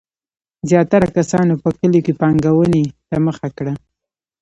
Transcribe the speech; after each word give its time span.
زیاتره 0.69 1.07
کسانو 1.15 1.53
په 1.63 1.69
کلیو 1.79 2.05
کې 2.05 2.13
پانګونې 2.21 2.83
ته 3.09 3.15
مخه 3.25 3.47
کړه. 3.57 3.73